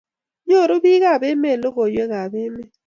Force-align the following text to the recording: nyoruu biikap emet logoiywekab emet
nyoruu 0.47 0.81
biikap 0.83 1.21
emet 1.31 1.57
logoiywekab 1.61 2.33
emet 2.43 2.71